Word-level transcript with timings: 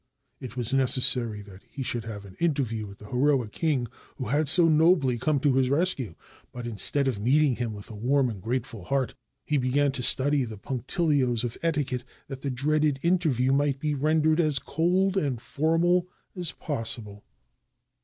It 0.39 0.57
was 0.57 0.73
necessary 0.73 1.43
that 1.43 1.61
he 1.69 1.83
should 1.83 2.05
have 2.05 2.25
an 2.25 2.35
interview 2.39 2.87
with 2.87 2.97
the 2.97 3.05
heroic 3.09 3.51
king 3.51 3.85
who 4.17 4.29
had 4.29 4.49
so 4.49 4.67
nobly 4.67 5.19
come 5.19 5.39
to 5.41 5.53
his 5.53 5.69
rescue. 5.69 6.15
But 6.51 6.65
instead 6.65 7.07
of 7.07 7.19
meeting 7.19 7.57
him 7.57 7.73
with 7.75 7.91
a 7.91 7.95
warm 7.95 8.27
and 8.27 8.41
grateful 8.41 8.85
heart, 8.85 9.13
he 9.45 9.57
began 9.59 9.91
to 9.91 10.01
study 10.01 10.43
the 10.43 10.57
punctilios 10.57 11.43
of 11.43 11.55
etiquette, 11.61 12.03
that 12.29 12.41
the 12.41 12.49
dreaded 12.49 12.97
interview 13.03 13.53
might 13.53 13.79
be 13.79 13.93
rendered 13.93 14.39
as 14.41 14.57
cold 14.57 15.17
and 15.17 15.39
formal 15.39 16.07
as 16.35 16.51
possible. 16.51 17.23